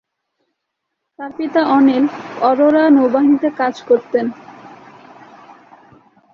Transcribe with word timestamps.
তার 1.19 1.31
পিতা 1.37 1.61
অনিল 1.67 2.05
অরোরা 2.41 2.83
নৌবাহিনীতে 2.89 3.49
কাজ 3.57 3.75
করতেন। 3.81 4.25